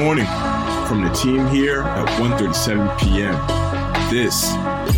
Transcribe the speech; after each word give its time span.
morning 0.00 0.24
from 0.88 1.04
the 1.04 1.10
team 1.10 1.46
here 1.48 1.82
at 1.82 2.08
1.37 2.18 2.98
p.m. 3.00 3.34
This 4.08 4.44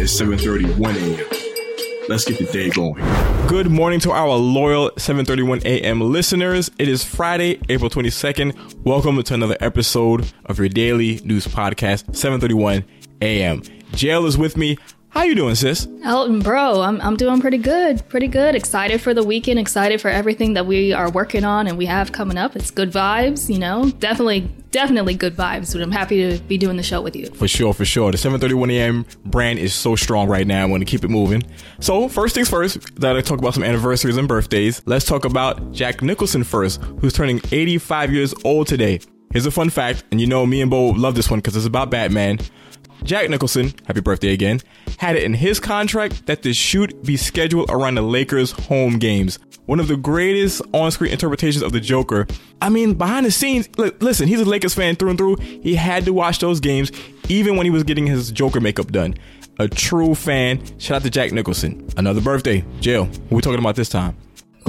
is 0.01 0.13
7.31 0.13 0.95
a.m. 0.95 2.09
Let's 2.09 2.25
get 2.25 2.39
the 2.39 2.45
day 2.45 2.71
going. 2.71 3.03
Good 3.49 3.69
morning 3.69 3.99
to 4.01 4.13
our 4.13 4.37
loyal 4.37 4.93
7:31 4.93 5.65
a.m. 5.65 6.01
listeners. 6.01 6.71
It 6.79 6.87
is 6.89 7.03
Friday, 7.03 7.61
April 7.69 7.91
22nd. 7.91 8.85
Welcome 8.85 9.21
to 9.21 9.35
another 9.35 9.57
episode 9.59 10.33
of 10.47 10.61
your 10.61 10.69
daily 10.69 11.21
news 11.25 11.49
podcast, 11.49 12.05
7:31 12.13 12.85
a.m. 13.21 13.63
Jail 13.95 14.25
is 14.25 14.39
with 14.39 14.57
me. 14.57 14.79
How 15.13 15.25
you 15.25 15.35
doing, 15.35 15.55
sis? 15.55 15.87
Elton, 16.05 16.41
bro, 16.41 16.81
I'm, 16.81 16.99
I'm 17.03 17.19
doing 17.19 17.39
pretty 17.39 17.59
good. 17.59 18.03
Pretty 18.09 18.29
good. 18.29 18.55
Excited 18.55 18.99
for 19.03 19.13
the 19.13 19.23
weekend. 19.23 19.59
Excited 19.59 20.01
for 20.01 20.09
everything 20.09 20.55
that 20.55 20.65
we 20.65 20.95
are 20.95 21.11
working 21.11 21.45
on 21.45 21.67
and 21.67 21.77
we 21.77 21.85
have 21.85 22.13
coming 22.13 22.39
up. 22.39 22.57
It's 22.57 22.71
good 22.71 22.91
vibes, 22.91 23.53
you 23.53 23.59
know. 23.59 23.91
Definitely, 23.91 24.51
definitely 24.71 25.15
good 25.15 25.37
vibes. 25.37 25.75
But 25.75 25.83
I'm 25.83 25.91
happy 25.91 26.31
to 26.31 26.43
be 26.45 26.57
doing 26.57 26.79
the 26.79 26.83
show 26.83 27.03
with 27.03 27.15
you. 27.15 27.27
For 27.27 27.47
sure, 27.47 27.75
for 27.75 27.85
sure. 27.85 28.11
The 28.11 28.17
7:31 28.17 28.73
a.m. 28.73 29.05
brand 29.27 29.59
is 29.59 29.75
so 29.75 29.97
strong 29.97 30.29
right 30.29 30.47
now. 30.47 30.63
I 30.63 30.65
want 30.65 30.81
to 30.81 30.87
keep 30.87 31.05
it 31.05 31.09
moving. 31.09 31.43
So 31.81 32.09
first 32.09 32.35
things 32.35 32.49
first, 32.49 32.99
that 32.99 33.15
I 33.15 33.21
talk 33.21 33.39
about 33.39 33.53
some 33.53 33.65
anniversaries 33.65 34.17
and 34.17 34.27
birthdays. 34.27 34.81
Let's 34.87 35.05
talk 35.05 35.27
about 35.27 35.73
Jack 35.73 36.01
Nicholson 36.01 36.43
first, 36.43 36.81
who's 37.03 37.13
turning 37.13 37.39
85 37.53 38.15
years 38.15 38.35
old 38.47 38.67
today. 38.67 38.99
Here's 39.31 39.45
a 39.45 39.51
fun 39.51 39.69
fact, 39.69 40.05
and 40.11 40.23
you 40.23 40.27
know 40.27 40.47
me 40.47 40.63
and 40.63 40.71
Bo 40.71 40.87
love 40.87 41.17
this 41.17 41.31
one 41.31 41.41
because 41.41 41.55
it's 41.55 41.67
about 41.67 41.91
Batman. 41.91 42.39
Jack 43.05 43.29
Nicholson, 43.29 43.73
happy 43.87 44.01
birthday 44.01 44.33
again, 44.33 44.61
had 44.99 45.17
it 45.17 45.25
in 45.25 45.35
his 45.35 45.59
contract 45.59 46.27
that 46.27 46.43
the 46.43 46.53
shoot 46.53 47.03
be 47.03 47.17
scheduled 47.17 47.71
around 47.71 47.97
the 47.97 48.03
Lakers' 48.03 48.53
home 48.53 48.99
games. 48.99 49.39
One 49.67 49.81
of 49.81 49.89
the 49.89 49.97
greatest 49.97 50.63
on-screen 50.73 51.13
interpretations 51.13 51.63
of 51.63 51.73
the 51.73 51.81
Joker. 51.81 52.27
I 52.61 52.69
mean, 52.69 52.95
behind 52.95 53.27
the 53.27 53.31
scenes, 53.31 53.69
listen, 53.77 54.29
he's 54.29 54.41
a 54.41 54.45
Lakers 54.45 54.75
fan 54.75 54.97
through 54.97 55.11
and 55.11 55.19
through. 55.19 55.37
He 55.37 55.75
had 55.75 56.05
to 56.05 56.13
watch 56.13 56.39
those 56.39 56.61
games 56.61 56.93
even 57.29 57.57
when 57.57 57.67
he 57.67 57.71
was 57.71 57.85
getting 57.85 58.07
his 58.07 58.31
Joker 58.33 58.61
makeup 58.61 58.91
done. 58.93 59.15
A 59.59 59.69
true 59.69 60.15
fan. 60.15 60.63
Shout 60.79 60.97
out 60.97 61.03
to 61.03 61.11
Jack 61.11 61.31
Nicholson. 61.33 61.89
Another 61.97 62.21
birthday. 62.21 62.65
Jail. 62.81 63.05
What 63.05 63.33
we 63.33 63.43
talking 63.43 63.61
about 63.61 63.77
this 63.77 63.89
time? 63.89 64.17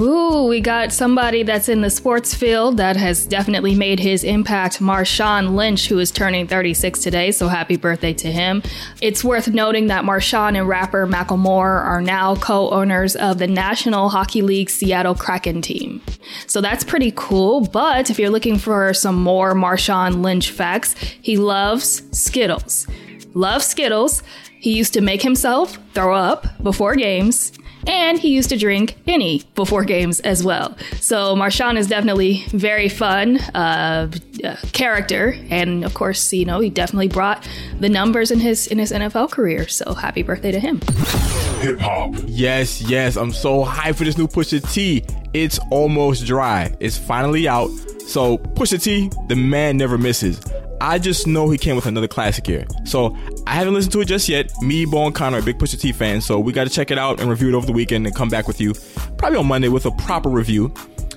Ooh, 0.00 0.46
we 0.48 0.60
got 0.60 0.92
somebody 0.92 1.44
that's 1.44 1.68
in 1.68 1.80
the 1.80 1.90
sports 1.90 2.34
field 2.34 2.78
that 2.78 2.96
has 2.96 3.26
definitely 3.26 3.76
made 3.76 4.00
his 4.00 4.24
impact. 4.24 4.80
Marshawn 4.80 5.54
Lynch, 5.54 5.86
who 5.86 6.00
is 6.00 6.10
turning 6.10 6.48
36 6.48 7.00
today, 7.00 7.30
so 7.30 7.46
happy 7.46 7.76
birthday 7.76 8.12
to 8.14 8.32
him. 8.32 8.60
It's 9.00 9.22
worth 9.22 9.46
noting 9.46 9.86
that 9.86 10.04
Marshawn 10.04 10.58
and 10.58 10.66
rapper 10.66 11.06
Macklemore 11.06 11.80
are 11.84 12.02
now 12.02 12.34
co-owners 12.34 13.14
of 13.14 13.38
the 13.38 13.46
National 13.46 14.08
Hockey 14.08 14.42
League 14.42 14.68
Seattle 14.68 15.14
Kraken 15.14 15.62
team. 15.62 16.02
So 16.48 16.60
that's 16.60 16.82
pretty 16.82 17.12
cool, 17.14 17.60
but 17.60 18.10
if 18.10 18.18
you're 18.18 18.30
looking 18.30 18.58
for 18.58 18.92
some 18.94 19.22
more 19.22 19.54
Marshawn 19.54 20.22
Lynch 20.22 20.50
facts, 20.50 20.94
he 21.22 21.36
loves 21.36 22.02
Skittles. 22.10 22.88
Loves 23.32 23.66
Skittles. 23.66 24.24
He 24.58 24.76
used 24.76 24.94
to 24.94 25.00
make 25.00 25.22
himself 25.22 25.78
throw 25.92 26.16
up 26.16 26.46
before 26.64 26.96
games 26.96 27.52
and 27.86 28.18
he 28.18 28.28
used 28.28 28.48
to 28.50 28.56
drink 28.56 28.96
any 29.06 29.42
before 29.54 29.84
games 29.84 30.20
as 30.20 30.44
well. 30.44 30.76
So 31.00 31.34
Marshawn 31.34 31.76
is 31.76 31.86
definitely 31.86 32.44
very 32.48 32.88
fun 32.88 33.38
uh, 33.54 34.10
uh, 34.42 34.56
character, 34.72 35.36
and 35.50 35.84
of 35.84 35.94
course, 35.94 36.32
you 36.32 36.44
know, 36.44 36.60
he 36.60 36.70
definitely 36.70 37.08
brought 37.08 37.46
the 37.80 37.88
numbers 37.88 38.30
in 38.30 38.40
his 38.40 38.66
in 38.66 38.78
his 38.78 38.92
NFL 38.92 39.30
career. 39.30 39.68
So 39.68 39.94
happy 39.94 40.22
birthday 40.22 40.52
to 40.52 40.60
him. 40.60 40.80
Hip 41.60 41.78
hop. 41.80 42.14
Yes, 42.26 42.82
yes, 42.82 43.16
I'm 43.16 43.32
so 43.32 43.64
hyped 43.64 43.96
for 43.96 44.04
this 44.04 44.18
new 44.18 44.28
Pusha 44.28 44.72
T. 44.72 45.04
It's 45.32 45.58
almost 45.70 46.26
dry. 46.26 46.74
It's 46.80 46.96
finally 46.96 47.48
out. 47.48 47.68
So 48.06 48.38
Pusha 48.38 48.82
T, 48.82 49.10
the 49.28 49.36
man 49.36 49.76
never 49.76 49.98
misses. 49.98 50.40
I 50.80 50.98
just 50.98 51.26
know 51.26 51.48
he 51.48 51.56
came 51.56 51.76
with 51.76 51.86
another 51.86 52.08
classic 52.08 52.46
here. 52.46 52.66
So 52.84 53.16
I 53.46 53.52
haven't 53.52 53.74
listened 53.74 53.92
to 53.92 54.00
it 54.00 54.06
just 54.06 54.28
yet. 54.28 54.50
Me, 54.62 54.84
Bo, 54.84 55.06
and 55.06 55.14
Connor 55.14 55.38
are 55.38 55.42
big 55.42 55.58
Pusha 55.58 55.78
T 55.78 55.92
fans, 55.92 56.24
so 56.24 56.40
we 56.40 56.52
got 56.52 56.64
to 56.64 56.70
check 56.70 56.90
it 56.90 56.98
out 56.98 57.20
and 57.20 57.28
review 57.28 57.48
it 57.48 57.54
over 57.54 57.66
the 57.66 57.72
weekend 57.72 58.06
and 58.06 58.14
come 58.14 58.28
back 58.28 58.48
with 58.48 58.60
you 58.60 58.72
probably 59.18 59.38
on 59.38 59.46
Monday 59.46 59.68
with 59.68 59.86
a 59.86 59.90
proper 59.92 60.28
review. 60.28 60.72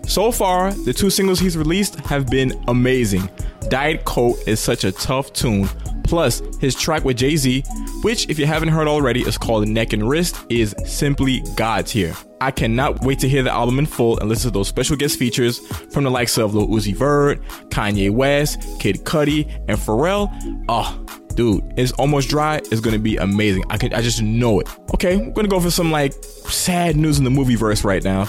So 0.05 0.31
far, 0.31 0.73
the 0.73 0.93
two 0.93 1.09
singles 1.09 1.39
he's 1.39 1.57
released 1.57 1.99
have 2.01 2.27
been 2.27 2.63
amazing. 2.67 3.29
Diet 3.69 4.05
Coke 4.05 4.37
is 4.45 4.59
such 4.59 4.83
a 4.83 4.91
tough 4.91 5.33
tune. 5.33 5.67
Plus, 6.03 6.41
his 6.61 6.73
track 6.73 7.03
with 7.03 7.17
Jay 7.17 7.35
Z, 7.35 7.63
which, 8.01 8.29
if 8.29 8.39
you 8.39 8.45
haven't 8.45 8.69
heard 8.69 8.87
already, 8.87 9.21
is 9.21 9.37
called 9.37 9.67
Neck 9.67 9.91
and 9.91 10.07
Wrist, 10.07 10.37
is 10.47 10.73
simply 10.85 11.43
God's 11.57 11.91
here. 11.91 12.15
I 12.39 12.51
cannot 12.51 13.01
wait 13.01 13.19
to 13.19 13.27
hear 13.27 13.43
the 13.43 13.51
album 13.51 13.79
in 13.79 13.85
full 13.85 14.17
and 14.19 14.29
listen 14.29 14.51
to 14.51 14.53
those 14.53 14.69
special 14.69 14.95
guest 14.95 15.19
features 15.19 15.59
from 15.91 16.05
the 16.05 16.11
likes 16.11 16.37
of 16.37 16.55
Lil 16.55 16.67
Uzi 16.67 16.95
Vert, 16.95 17.41
Kanye 17.69 18.09
West, 18.09 18.61
Kid 18.79 19.03
Cudi, 19.03 19.51
and 19.67 19.77
Pharrell. 19.77 20.31
Oh, 20.69 21.03
dude, 21.37 21.63
it's 21.77 21.93
almost 21.93 22.27
dry. 22.27 22.57
It's 22.57 22.81
gonna 22.81 22.99
be 22.99 23.15
amazing. 23.15 23.63
I 23.69 23.77
can, 23.77 23.93
I 23.93 24.01
just 24.01 24.21
know 24.21 24.59
it. 24.59 24.67
Okay, 24.93 25.15
we're 25.15 25.31
gonna 25.31 25.47
go 25.47 25.61
for 25.61 25.71
some 25.71 25.91
like 25.91 26.11
sad 26.13 26.97
news 26.97 27.19
in 27.19 27.23
the 27.23 27.29
movie 27.29 27.55
verse 27.55 27.85
right 27.85 28.03
now. 28.03 28.21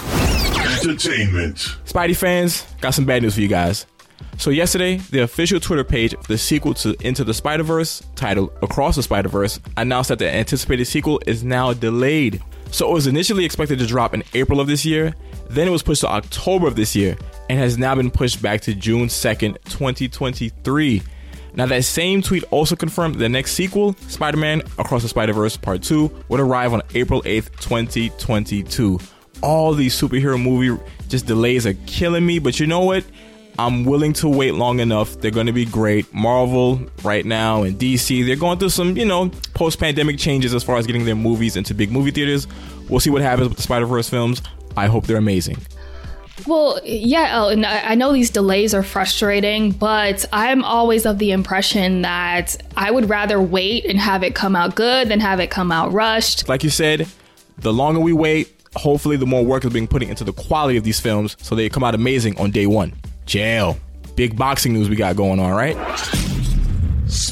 Entertainment. 0.79 1.57
Spidey 1.85 2.15
fans, 2.15 2.65
got 2.79 2.91
some 2.91 3.05
bad 3.05 3.23
news 3.23 3.33
for 3.33 3.41
you 3.41 3.49
guys. 3.49 3.85
So 4.37 4.51
yesterday, 4.51 4.97
the 4.97 5.23
official 5.23 5.59
Twitter 5.59 5.83
page 5.83 6.15
for 6.15 6.27
the 6.27 6.37
sequel 6.37 6.73
to 6.75 6.95
Into 7.05 7.23
the 7.23 7.33
Spider-Verse, 7.33 8.03
titled 8.15 8.51
Across 8.61 8.95
the 8.95 9.03
Spider-Verse, 9.03 9.59
announced 9.75 10.09
that 10.09 10.19
the 10.19 10.33
anticipated 10.33 10.85
sequel 10.85 11.21
is 11.25 11.43
now 11.43 11.73
delayed. 11.73 12.41
So 12.71 12.89
it 12.89 12.93
was 12.93 13.07
initially 13.07 13.43
expected 13.43 13.79
to 13.79 13.87
drop 13.87 14.13
in 14.13 14.23
April 14.33 14.61
of 14.61 14.67
this 14.67 14.85
year, 14.85 15.15
then 15.49 15.67
it 15.67 15.71
was 15.71 15.83
pushed 15.83 16.01
to 16.01 16.07
October 16.07 16.67
of 16.67 16.75
this 16.75 16.95
year, 16.95 17.17
and 17.49 17.59
has 17.59 17.77
now 17.77 17.95
been 17.95 18.11
pushed 18.11 18.41
back 18.41 18.61
to 18.61 18.73
June 18.73 19.07
2nd, 19.07 19.55
2023. 19.65 21.01
Now, 21.59 21.65
that 21.65 21.83
same 21.83 22.21
tweet 22.21 22.45
also 22.51 22.77
confirmed 22.77 23.15
the 23.15 23.27
next 23.27 23.51
sequel, 23.51 23.93
Spider 24.07 24.37
Man 24.37 24.61
Across 24.77 25.01
the 25.01 25.09
Spider 25.09 25.33
Verse 25.33 25.57
Part 25.57 25.83
2, 25.83 26.09
would 26.29 26.39
arrive 26.39 26.71
on 26.71 26.81
April 26.95 27.21
8th, 27.23 27.51
2022. 27.59 28.97
All 29.41 29.73
these 29.73 29.93
superhero 29.93 30.41
movie 30.41 30.81
just 31.09 31.25
delays 31.25 31.67
are 31.67 31.73
killing 31.85 32.25
me, 32.25 32.39
but 32.39 32.61
you 32.61 32.65
know 32.65 32.79
what? 32.79 33.03
I'm 33.57 33.83
willing 33.83 34.13
to 34.13 34.29
wait 34.29 34.53
long 34.53 34.79
enough. 34.79 35.19
They're 35.19 35.31
going 35.31 35.47
to 35.47 35.51
be 35.51 35.65
great. 35.65 36.13
Marvel 36.13 36.79
right 37.03 37.25
now 37.25 37.63
and 37.63 37.77
DC, 37.77 38.25
they're 38.25 38.37
going 38.37 38.57
through 38.57 38.69
some, 38.69 38.95
you 38.95 39.03
know, 39.03 39.27
post 39.53 39.81
pandemic 39.81 40.17
changes 40.17 40.53
as 40.53 40.63
far 40.63 40.77
as 40.77 40.87
getting 40.87 41.03
their 41.03 41.13
movies 41.13 41.57
into 41.57 41.73
big 41.73 41.91
movie 41.91 42.11
theaters. 42.11 42.47
We'll 42.87 43.01
see 43.01 43.09
what 43.09 43.21
happens 43.21 43.49
with 43.49 43.57
the 43.57 43.63
Spider 43.63 43.85
Verse 43.85 44.07
films. 44.07 44.41
I 44.77 44.85
hope 44.85 45.07
they're 45.07 45.17
amazing. 45.17 45.57
Well, 46.47 46.79
yeah, 46.83 47.41
oh, 47.41 47.49
and 47.49 47.65
I 47.65 47.95
know 47.95 48.13
these 48.13 48.29
delays 48.29 48.73
are 48.73 48.83
frustrating, 48.83 49.71
but 49.71 50.25
I'm 50.31 50.63
always 50.63 51.05
of 51.05 51.19
the 51.19 51.31
impression 51.31 52.01
that 52.03 52.55
I 52.77 52.91
would 52.91 53.09
rather 53.09 53.41
wait 53.41 53.85
and 53.85 53.99
have 53.99 54.23
it 54.23 54.35
come 54.35 54.55
out 54.55 54.75
good 54.75 55.09
than 55.09 55.19
have 55.19 55.39
it 55.39 55.49
come 55.49 55.71
out 55.71 55.91
rushed. 55.91 56.47
Like 56.47 56.63
you 56.63 56.69
said, 56.69 57.07
the 57.57 57.73
longer 57.73 57.99
we 57.99 58.13
wait, 58.13 58.53
hopefully 58.75 59.17
the 59.17 59.25
more 59.25 59.43
work 59.43 59.65
is 59.65 59.73
being 59.73 59.87
put 59.87 60.03
into 60.03 60.23
the 60.23 60.33
quality 60.33 60.77
of 60.77 60.83
these 60.83 60.99
films 60.99 61.35
so 61.41 61.55
they 61.55 61.69
come 61.69 61.83
out 61.83 61.95
amazing 61.95 62.37
on 62.39 62.51
day 62.51 62.65
one. 62.65 62.93
Jail. 63.25 63.77
Big 64.15 64.37
boxing 64.37 64.73
news 64.73 64.89
we 64.89 64.95
got 64.95 65.15
going 65.15 65.39
on, 65.39 65.51
right? 65.51 65.77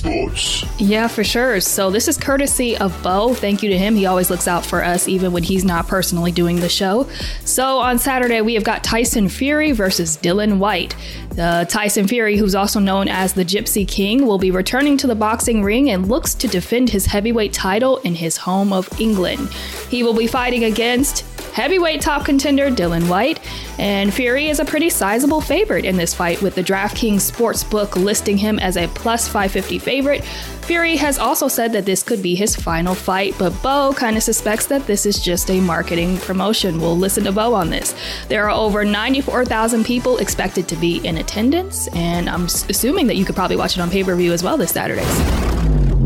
Sports. 0.07 0.65
Yeah, 0.79 1.07
for 1.07 1.23
sure. 1.23 1.59
So 1.59 1.89
this 1.89 2.07
is 2.07 2.17
courtesy 2.17 2.77
of 2.77 3.01
Bo. 3.03 3.33
Thank 3.33 3.63
you 3.63 3.69
to 3.69 3.77
him. 3.77 3.95
He 3.95 4.05
always 4.05 4.29
looks 4.29 4.47
out 4.47 4.65
for 4.65 4.83
us, 4.83 5.07
even 5.07 5.31
when 5.31 5.43
he's 5.43 5.65
not 5.65 5.87
personally 5.87 6.31
doing 6.31 6.57
the 6.59 6.69
show. 6.69 7.09
So 7.43 7.79
on 7.79 7.99
Saturday, 7.99 8.41
we 8.41 8.53
have 8.53 8.63
got 8.63 8.83
Tyson 8.83 9.29
Fury 9.29 9.71
versus 9.71 10.17
Dillian 10.17 10.57
Whyte. 10.59 10.95
Uh, 11.37 11.65
Tyson 11.65 12.07
Fury, 12.07 12.37
who's 12.37 12.55
also 12.55 12.79
known 12.79 13.07
as 13.07 13.33
the 13.33 13.45
Gypsy 13.45 13.87
King, 13.87 14.25
will 14.25 14.39
be 14.39 14.51
returning 14.51 14.97
to 14.97 15.07
the 15.07 15.15
boxing 15.15 15.63
ring 15.63 15.89
and 15.89 16.07
looks 16.07 16.33
to 16.35 16.47
defend 16.47 16.89
his 16.89 17.05
heavyweight 17.05 17.53
title 17.53 17.97
in 17.97 18.15
his 18.15 18.37
home 18.37 18.73
of 18.73 18.89
England. 18.99 19.49
He 19.89 20.03
will 20.03 20.15
be 20.15 20.27
fighting 20.27 20.63
against 20.63 21.25
heavyweight 21.57 21.99
top 21.99 22.23
contender 22.23 22.69
Dillian 22.69 23.09
Whyte, 23.09 23.39
and 23.79 24.13
Fury 24.13 24.47
is 24.47 24.59
a 24.59 24.65
pretty 24.65 24.91
sizable 24.91 25.41
favorite 25.41 25.85
in 25.85 25.97
this 25.97 26.13
fight, 26.13 26.39
with 26.43 26.53
the 26.53 26.63
DraftKings 26.63 27.31
Sportsbook 27.31 27.95
listing 27.95 28.37
him 28.37 28.59
as 28.59 28.77
a 28.77 28.87
plus 28.89 29.27
550 29.27 29.79
favorite. 29.79 30.23
Fury 30.23 30.95
has 30.97 31.17
also 31.17 31.47
said 31.47 31.73
that 31.73 31.83
this 31.83 32.03
could 32.03 32.21
be 32.21 32.35
his 32.35 32.55
final 32.55 32.93
fight, 32.93 33.33
but 33.39 33.59
Bo 33.63 33.91
kind 33.97 34.15
of 34.15 34.21
suspects 34.21 34.67
that 34.67 34.85
this 34.85 35.07
is 35.07 35.19
just 35.19 35.49
a 35.49 35.59
marketing 35.59 36.17
promotion. 36.17 36.79
We'll 36.79 36.95
listen 36.95 37.23
to 37.23 37.31
Bo 37.31 37.55
on 37.55 37.71
this. 37.71 37.95
There 38.27 38.47
are 38.47 38.51
over 38.51 38.85
94,000 38.85 39.83
people 39.83 40.19
expected 40.19 40.67
to 40.67 40.75
be 40.75 40.97
in 41.07 41.17
attendance, 41.17 41.87
and 41.95 42.29
I'm 42.29 42.45
assuming 42.45 43.07
that 43.07 43.15
you 43.15 43.25
could 43.25 43.35
probably 43.35 43.55
watch 43.55 43.75
it 43.75 43.81
on 43.81 43.89
pay 43.89 44.03
per 44.03 44.15
view 44.15 44.31
as 44.31 44.43
well 44.43 44.57
this 44.57 44.73
Saturday. 44.73 45.01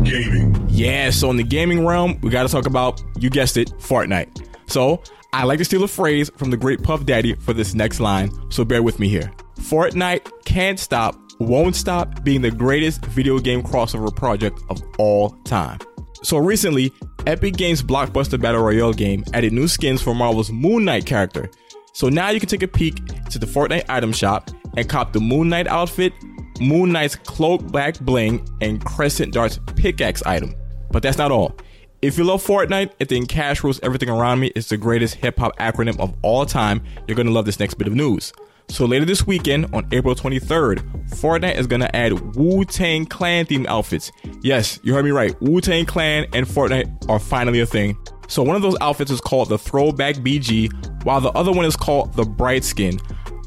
Gaming. 0.02 0.66
Yeah, 0.70 1.10
so 1.10 1.28
in 1.28 1.36
the 1.36 1.44
gaming 1.44 1.84
realm, 1.84 2.18
we 2.22 2.30
got 2.30 2.44
to 2.44 2.48
talk 2.48 2.64
about, 2.64 3.02
you 3.18 3.28
guessed 3.28 3.58
it, 3.58 3.68
Fortnite. 3.72 4.41
So 4.72 5.02
I 5.34 5.44
like 5.44 5.58
to 5.58 5.66
steal 5.66 5.84
a 5.84 5.88
phrase 5.88 6.30
from 6.38 6.50
the 6.50 6.56
great 6.56 6.82
Puff 6.82 7.04
Daddy 7.04 7.34
for 7.34 7.52
this 7.52 7.74
next 7.74 8.00
line, 8.00 8.30
so 8.50 8.64
bear 8.64 8.82
with 8.82 8.98
me 8.98 9.06
here. 9.06 9.30
Fortnite 9.60 10.30
can't 10.46 10.80
stop, 10.80 11.14
won't 11.38 11.76
stop 11.76 12.24
being 12.24 12.40
the 12.40 12.50
greatest 12.50 13.04
video 13.04 13.38
game 13.38 13.62
crossover 13.62 14.14
project 14.16 14.58
of 14.70 14.82
all 14.98 15.28
time. 15.44 15.78
So 16.22 16.38
recently, 16.38 16.90
Epic 17.26 17.58
Games' 17.58 17.82
blockbuster 17.82 18.40
battle 18.40 18.62
royale 18.62 18.94
game 18.94 19.24
added 19.34 19.52
new 19.52 19.68
skins 19.68 20.00
for 20.00 20.14
Marvel's 20.14 20.50
Moon 20.50 20.86
Knight 20.86 21.04
character. 21.04 21.50
So 21.92 22.08
now 22.08 22.30
you 22.30 22.40
can 22.40 22.48
take 22.48 22.62
a 22.62 22.68
peek 22.68 22.96
to 23.28 23.38
the 23.38 23.44
Fortnite 23.44 23.84
item 23.90 24.10
shop 24.10 24.50
and 24.78 24.88
cop 24.88 25.12
the 25.12 25.20
Moon 25.20 25.50
Knight 25.50 25.66
outfit, 25.66 26.14
Moon 26.62 26.92
Knight's 26.92 27.16
cloak 27.16 27.70
back 27.70 28.00
bling 28.00 28.48
and 28.62 28.82
Crescent 28.82 29.34
Dart's 29.34 29.60
pickaxe 29.76 30.22
item. 30.22 30.54
But 30.90 31.02
that's 31.02 31.18
not 31.18 31.30
all. 31.30 31.58
If 32.02 32.18
you 32.18 32.24
love 32.24 32.44
Fortnite 32.44 32.90
and 32.98 33.08
think 33.08 33.28
Cash 33.28 33.62
Rules 33.62 33.78
Everything 33.80 34.08
Around 34.08 34.40
Me 34.40 34.48
is 34.56 34.68
the 34.68 34.76
greatest 34.76 35.14
hip 35.14 35.38
hop 35.38 35.56
acronym 35.58 36.00
of 36.00 36.12
all 36.22 36.44
time, 36.44 36.82
you're 37.06 37.14
gonna 37.16 37.30
love 37.30 37.44
this 37.44 37.60
next 37.60 37.74
bit 37.74 37.86
of 37.86 37.94
news. 37.94 38.32
So 38.68 38.86
later 38.86 39.04
this 39.04 39.24
weekend, 39.24 39.72
on 39.72 39.86
April 39.92 40.16
23rd, 40.16 40.80
Fortnite 41.10 41.54
is 41.54 41.68
gonna 41.68 41.88
add 41.94 42.34
Wu 42.34 42.64
Tang 42.64 43.06
Clan 43.06 43.46
themed 43.46 43.66
outfits. 43.66 44.10
Yes, 44.40 44.80
you 44.82 44.92
heard 44.92 45.04
me 45.04 45.12
right. 45.12 45.40
Wu 45.40 45.60
Tang 45.60 45.86
Clan 45.86 46.26
and 46.32 46.44
Fortnite 46.44 47.08
are 47.08 47.20
finally 47.20 47.60
a 47.60 47.66
thing. 47.66 47.96
So 48.26 48.42
one 48.42 48.56
of 48.56 48.62
those 48.62 48.76
outfits 48.80 49.12
is 49.12 49.20
called 49.20 49.50
the 49.50 49.58
Throwback 49.58 50.16
BG, 50.16 50.72
while 51.04 51.20
the 51.20 51.30
other 51.30 51.52
one 51.52 51.66
is 51.66 51.76
called 51.76 52.14
the 52.14 52.24
Bright 52.24 52.64
Skin. 52.64 52.98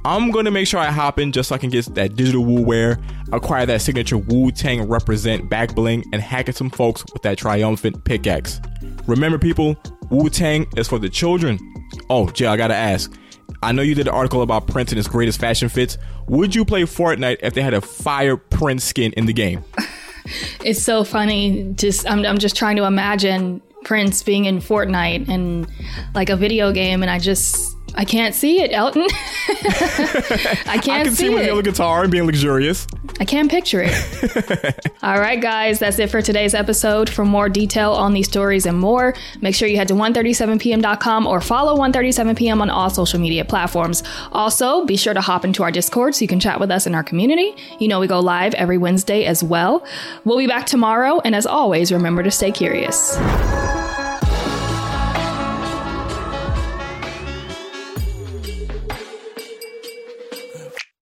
I'm 0.06 0.32
gonna 0.32 0.52
make 0.52 0.68
sure 0.68 0.80
I 0.80 0.92
hop 0.92 1.20
in 1.20 1.34
just 1.34 1.50
so 1.50 1.56
I 1.56 1.58
can 1.58 1.72
get 1.72 1.94
that 1.96 2.16
digital 2.16 2.46
Wu 2.46 2.62
wear, 2.62 3.00
acquire 3.32 3.66
that 3.66 3.82
signature 3.82 4.18
Wu 4.18 4.52
Tang 4.52 4.88
represent 4.88 5.50
back 5.50 5.76
bling, 5.76 6.04
and 6.14 6.22
hack 6.22 6.50
at 6.50 6.56
some 6.56 6.70
folks 6.70 7.04
with 7.14 7.22
that 7.24 7.38
triumphant 7.38 8.04
pickaxe. 8.04 8.60
Remember, 9.08 9.38
people, 9.38 9.76
Wu 10.10 10.30
Tang 10.30 10.68
is 10.76 10.88
for 10.88 11.00
the 11.00 11.10
children. 11.10 11.60
Oh, 12.10 12.30
Jay, 12.30 12.46
I 12.46 12.58
gotta 12.58 12.76
ask. 12.76 13.12
I 13.62 13.72
know 13.72 13.82
you 13.82 13.96
did 13.96 14.08
an 14.08 14.14
article 14.14 14.42
about 14.42 14.68
Prince 14.68 14.92
and 14.92 14.98
his 14.98 15.08
greatest 15.08 15.40
fashion 15.40 15.70
fits. 15.70 15.98
Would 16.28 16.56
you 16.56 16.66
play 16.66 16.84
Fortnite 16.84 17.38
if 17.42 17.54
they 17.54 17.62
had 17.62 17.74
a 17.74 17.82
fire 17.82 18.38
Prince 18.38 18.84
skin 18.84 19.14
in 19.14 19.26
the 19.26 19.34
game? 19.34 19.64
it's 20.64 20.82
so 20.82 21.04
funny. 21.04 21.72
Just 21.76 22.10
I'm, 22.10 22.26
I'm 22.26 22.38
just 22.38 22.56
trying 22.56 22.76
to 22.78 22.86
imagine 22.86 23.62
Prince 23.84 24.24
being 24.24 24.46
in 24.46 24.60
Fortnite 24.60 25.30
and 25.30 25.68
like 26.14 26.30
a 26.30 26.36
video 26.36 26.72
game, 26.72 27.02
and 27.02 27.10
I 27.10 27.20
just 27.20 27.75
I 27.96 28.06
can't 28.06 28.36
see 28.36 28.62
it, 28.62 28.72
Elton. 28.74 29.04
I 29.08 29.08
can't 29.08 29.68
see 29.68 30.68
it. 30.68 30.68
I 30.68 30.80
can 30.80 31.06
see, 31.06 31.16
see 31.16 31.30
with 31.30 31.48
it. 31.48 31.56
the 31.56 31.62
guitar 31.62 32.04
and 32.04 32.12
being 32.12 32.26
luxurious. 32.26 32.88
I 33.20 33.26
can't 33.26 33.50
picture 33.50 33.82
it. 33.84 34.92
All 35.04 35.18
right, 35.20 35.42
guys, 35.42 35.80
that's 35.80 35.98
it 36.00 36.10
for 36.10 36.22
today's 36.22 36.54
episode. 36.54 37.10
For 37.10 37.24
more 37.24 37.48
detail 37.48 37.94
on 37.94 38.14
these 38.14 38.28
stories 38.28 38.66
and 38.66 38.78
more, 38.78 39.16
make 39.42 39.56
sure 39.56 39.68
you 39.68 39.78
head 39.78 39.88
to 39.88 39.94
137pm.com 39.94 41.26
or 41.26 41.40
follow 41.40 41.78
137pm 41.78 42.62
on 42.62 42.70
all 42.70 42.90
social 42.90 43.20
media 43.20 43.46
platforms. 43.46 44.04
Also, 44.32 44.86
be 44.86 44.98
sure 44.98 45.14
to 45.14 45.22
hop 45.22 45.46
into 45.46 45.64
our 45.64 45.72
Discord 45.72 46.16
so 46.16 46.22
you 46.22 46.28
can 46.28 46.40
chat 46.40 46.60
with 46.60 46.72
us 46.72 46.86
in 46.86 46.94
our 46.94 47.04
community. 47.04 47.56
You 47.80 47.88
know, 47.88 48.00
we 48.00 48.08
go 48.08 48.20
live 48.20 48.54
every 48.56 48.78
Wednesday 48.78 49.26
as 49.26 49.44
well. 49.44 49.86
We'll 50.26 50.38
be 50.38 50.48
back 50.48 50.66
tomorrow, 50.66 51.22
and 51.24 51.36
as 51.36 51.46
always, 51.46 51.92
remember 51.92 52.24
to 52.24 52.32
stay 52.32 52.52
curious. 52.52 53.18